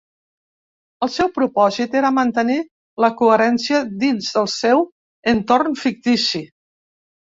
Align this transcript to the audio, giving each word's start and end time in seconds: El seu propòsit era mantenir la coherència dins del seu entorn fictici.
El 1.07 1.11
seu 1.15 1.29
propòsit 1.35 1.97
era 1.99 2.11
mantenir 2.15 2.57
la 3.05 3.11
coherència 3.19 3.83
dins 4.05 4.31
del 4.39 4.49
seu 4.55 4.85
entorn 5.35 5.81
fictici. 5.87 6.43